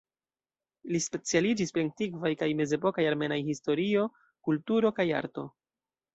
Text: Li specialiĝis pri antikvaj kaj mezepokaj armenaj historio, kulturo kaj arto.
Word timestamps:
Li 0.95 1.01
specialiĝis 1.05 1.73
pri 1.75 1.83
antikvaj 1.87 2.31
kaj 2.39 2.47
mezepokaj 2.63 3.07
armenaj 3.11 3.39
historio, 3.51 4.09
kulturo 4.51 4.95
kaj 4.99 5.09
arto. 5.23 5.47